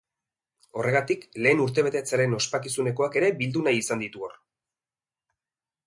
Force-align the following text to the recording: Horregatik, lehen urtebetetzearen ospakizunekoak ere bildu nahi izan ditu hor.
Horregatik, 0.79 1.27
lehen 1.47 1.61
urtebetetzearen 1.65 2.35
ospakizunekoak 2.39 3.21
ere 3.23 3.31
bildu 3.43 3.65
nahi 3.69 3.83
izan 3.85 4.03
ditu 4.07 4.27
hor. 4.29 4.35